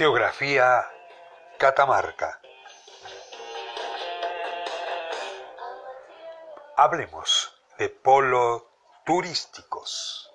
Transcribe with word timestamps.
Geografía 0.00 0.86
Catamarca. 1.58 2.40
Hablemos 6.74 7.54
de 7.76 7.90
polo 7.90 8.70
turísticos. 9.04 10.32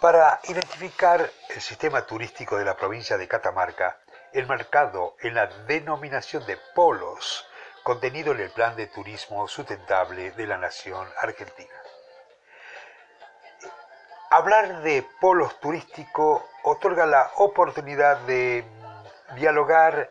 Para 0.00 0.40
identificar 0.44 1.30
el 1.50 1.60
sistema 1.60 2.06
turístico 2.06 2.56
de 2.56 2.64
la 2.64 2.76
provincia 2.76 3.18
de 3.18 3.28
Catamarca, 3.28 4.03
el 4.34 4.48
mercado 4.48 5.16
en 5.20 5.34
la 5.34 5.46
denominación 5.46 6.44
de 6.44 6.58
polos 6.74 7.48
contenido 7.84 8.32
en 8.32 8.40
el 8.40 8.50
Plan 8.50 8.74
de 8.74 8.88
Turismo 8.88 9.46
Sustentable 9.46 10.32
de 10.32 10.46
la 10.46 10.58
Nación 10.58 11.06
Argentina. 11.20 11.74
Hablar 14.30 14.82
de 14.82 15.06
polos 15.20 15.60
turísticos 15.60 16.42
otorga 16.64 17.06
la 17.06 17.30
oportunidad 17.36 18.18
de 18.22 18.64
dialogar 19.36 20.10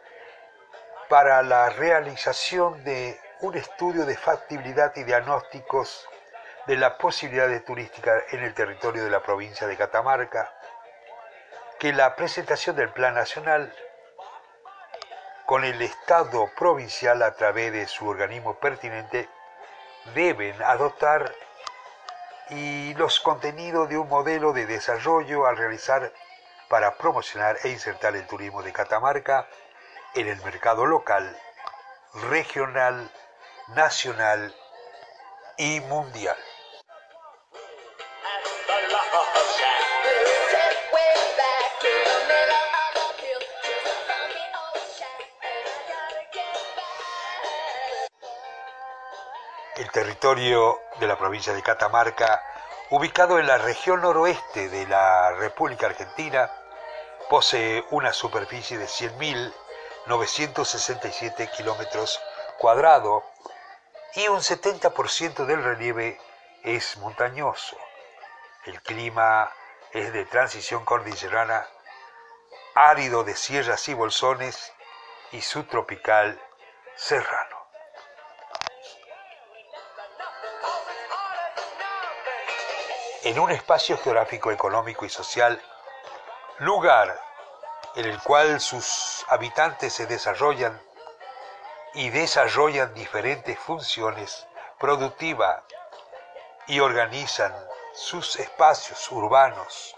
para 1.10 1.44
la 1.44 1.70
realización 1.72 2.82
de 2.86 3.20
un 3.42 3.58
estudio 3.58 4.06
de 4.06 4.16
factibilidad 4.16 4.96
y 4.96 5.04
diagnósticos 5.04 6.08
de 6.66 6.78
las 6.78 6.94
posibilidades 6.94 7.66
turísticas 7.66 8.24
en 8.32 8.42
el 8.42 8.54
territorio 8.54 9.04
de 9.04 9.10
la 9.10 9.22
provincia 9.22 9.68
de 9.68 9.76
Catamarca, 9.76 10.54
que 11.78 11.92
la 11.92 12.16
presentación 12.16 12.78
del 12.78 12.90
Plan 12.90 13.16
Nacional 13.16 13.76
con 15.46 15.66
el 15.66 15.82
Estado 15.82 16.50
provincial 16.58 17.22
a 17.22 17.36
través 17.36 17.72
de 17.74 17.88
su 17.88 18.08
organismo 18.08 18.56
pertinente 18.56 19.30
deben 20.14 20.62
adoptar 20.64 21.34
y 22.50 22.94
los 22.96 23.20
contenidos 23.20 23.90
de 23.90 23.98
un 23.98 24.08
modelo 24.08 24.54
de 24.54 24.66
desarrollo 24.66 25.46
al 25.46 25.58
realizar 25.58 26.12
para 26.70 26.96
promocionar 26.98 27.58
e 27.64 27.70
insertar 27.70 28.16
el 28.16 28.26
turismo 28.28 28.64
de 28.64 28.74
Catamarca 28.74 29.48
en 30.16 30.28
el 30.28 30.42
mercado 30.44 30.86
local, 30.86 31.38
regional, 32.30 33.12
nacional 33.70 34.56
y 35.58 35.80
mundial. 35.82 36.38
Territorio 49.94 50.82
de 51.00 51.08
la 51.08 51.18
provincia 51.20 51.54
de 51.54 51.62
Catamarca, 51.62 52.42
ubicado 52.90 53.38
en 53.38 53.46
la 53.46 53.60
región 53.60 54.02
noroeste 54.02 54.70
de 54.70 54.88
la 54.88 55.34
República 55.34 55.86
Argentina, 55.86 56.50
posee 57.30 57.86
una 57.92 58.12
superficie 58.12 58.80
de 58.80 58.88
100.967 58.88 61.52
kilómetros 61.52 62.20
cuadrados 62.58 63.24
y 64.16 64.28
un 64.30 64.40
70% 64.40 65.46
del 65.46 65.64
relieve 65.64 66.20
es 66.64 66.98
montañoso. 66.98 67.78
El 68.66 68.82
clima 68.82 69.54
es 69.92 70.12
de 70.12 70.26
transición 70.26 70.86
cordillerana, 70.86 71.68
árido 72.74 73.24
de 73.24 73.36
sierras 73.36 73.88
y 73.90 73.94
bolsones 73.94 74.74
y 75.32 75.42
subtropical 75.42 76.42
serrano. 76.96 77.53
En 83.24 83.40
un 83.40 83.52
espacio 83.52 83.98
geográfico, 83.98 84.52
económico 84.52 85.06
y 85.06 85.10
social, 85.10 85.62
lugar 86.60 87.18
en 87.96 88.06
el 88.06 88.22
cual 88.22 88.60
sus 88.60 89.26
habitantes 89.30 89.94
se 89.94 90.08
desarrollan 90.08 90.82
y 91.94 92.10
desarrollan 92.10 92.94
diferentes 92.94 93.58
funciones 93.58 94.46
productivas 94.78 95.64
y 96.68 96.82
organizan 96.82 97.54
sus 97.94 98.36
espacios 98.38 99.10
urbanos, 99.12 99.96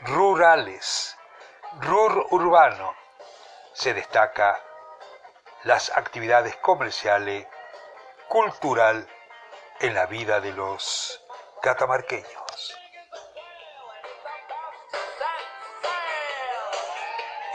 rurales, 0.00 1.16
rur 1.80 2.26
urbano, 2.30 2.94
se 3.74 3.92
destaca 3.92 4.58
las 5.64 5.90
actividades 5.94 6.56
comerciales, 6.56 7.46
cultural 8.28 9.06
en 9.80 9.94
la 9.94 10.06
vida 10.06 10.40
de 10.40 10.52
los 10.52 11.19
catamarqueños. 11.60 12.76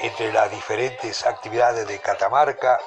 Entre 0.02 0.32
las 0.32 0.52
diferentes 0.52 1.26
actividades 1.26 1.88
de 1.88 2.00
Catamarca 2.00 2.80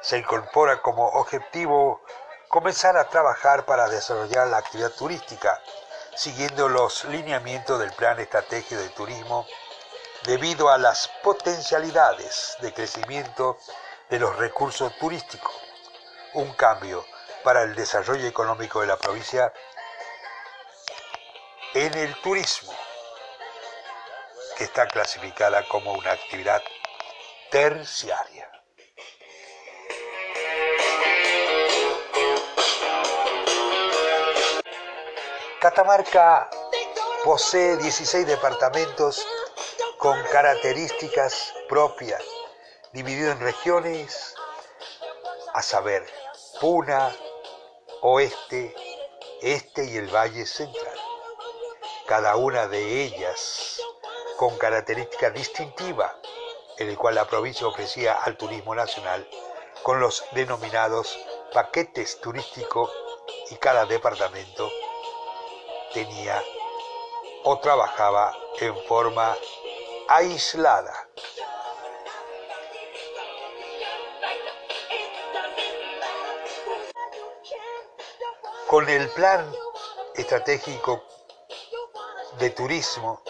se 0.00 0.18
incorpora 0.18 0.80
como 0.80 1.06
objetivo 1.08 2.00
comenzar 2.48 2.96
a 2.96 3.08
trabajar 3.08 3.66
para 3.66 3.88
desarrollar 3.88 4.46
la 4.46 4.58
actividad 4.58 4.92
turística, 4.92 5.60
siguiendo 6.14 6.68
los 6.68 7.04
lineamientos 7.04 7.78
del 7.80 7.92
Plan 7.92 8.18
Estratégico 8.20 8.80
de 8.80 8.88
Turismo, 8.90 9.46
debido 10.24 10.70
a 10.70 10.78
las 10.78 11.08
potencialidades 11.22 12.56
de 12.60 12.72
crecimiento 12.72 13.58
de 14.08 14.18
los 14.18 14.36
recursos 14.36 14.96
turísticos. 14.98 15.52
Un 16.32 16.52
cambio 16.54 17.04
para 17.42 17.62
el 17.62 17.74
desarrollo 17.74 18.26
económico 18.26 18.80
de 18.80 18.86
la 18.86 18.96
provincia 18.96 19.52
en 21.74 21.92
el 21.94 22.14
turismo, 22.20 22.72
que 24.56 24.62
está 24.62 24.86
clasificada 24.86 25.66
como 25.66 25.92
una 25.92 26.12
actividad 26.12 26.62
terciaria. 27.50 28.48
Catamarca 35.60 36.48
posee 37.24 37.76
16 37.78 38.24
departamentos 38.24 39.26
con 39.98 40.22
características 40.30 41.54
propias, 41.68 42.22
divididos 42.92 43.34
en 43.34 43.40
regiones, 43.40 44.36
a 45.54 45.62
saber, 45.62 46.06
Puna, 46.60 47.10
Oeste, 48.02 48.74
Este 49.42 49.86
y 49.86 49.96
el 49.96 50.14
Valle 50.14 50.46
Central 50.46 50.83
cada 52.06 52.36
una 52.36 52.66
de 52.68 53.02
ellas 53.02 53.80
con 54.36 54.58
característica 54.58 55.30
distintiva, 55.30 56.14
en 56.78 56.90
el 56.90 56.98
cual 56.98 57.14
la 57.14 57.24
provincia 57.26 57.66
ofrecía 57.66 58.14
al 58.14 58.36
turismo 58.36 58.74
nacional 58.74 59.26
con 59.82 60.00
los 60.00 60.24
denominados 60.32 61.18
paquetes 61.52 62.20
turísticos 62.20 62.90
y 63.50 63.56
cada 63.56 63.86
departamento 63.86 64.70
tenía 65.92 66.42
o 67.44 67.58
trabajaba 67.58 68.36
en 68.60 68.76
forma 68.84 69.36
aislada. 70.08 71.08
Con 78.66 78.88
el 78.88 79.08
plan 79.10 79.50
estratégico 80.16 81.02
de 82.38 82.50
turismo, 82.50 83.22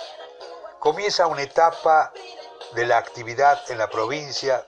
comienza 0.78 1.26
una 1.26 1.42
etapa 1.42 2.12
de 2.72 2.86
la 2.86 2.98
actividad 2.98 3.60
en 3.70 3.78
la 3.78 3.88
provincia 3.88 4.66